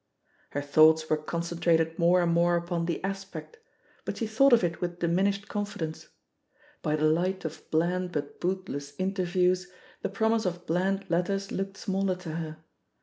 Her 0.49 0.63
thoughts 0.63 1.07
were 1.11 1.17
concen 1.19 1.59
trated 1.61 1.99
more 1.99 2.23
and 2.23 2.31
more 2.33 2.55
upon 2.55 2.87
The 2.87 3.03
Aspect, 3.03 3.57
but 4.03 4.17
she 4.17 4.25
thought 4.25 4.51
of 4.51 4.63
it 4.63 4.81
with 4.81 4.97
diminished 4.97 5.47
confidence; 5.47 6.07
by 6.81 6.95
the 6.95 7.05
light 7.05 7.45
of 7.45 7.69
bland 7.69 8.11
but 8.11 8.39
bootless 8.41 8.95
interviews, 8.97 9.67
the 10.01 10.09
promise 10.09 10.47
of 10.47 10.65
bland 10.65 11.07
letters 11.11 11.51
looked 11.51 11.77
smaller 11.77 12.15
to 12.15 12.31
her. 12.31 12.57